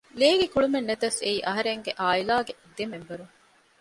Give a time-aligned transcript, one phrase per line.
[0.19, 3.33] ލޭގެ ގުޅުމެއްނެތަސް އެއީ އަހަރެންގެ ޢާއިލާގެ ދެ މެމްބަރުން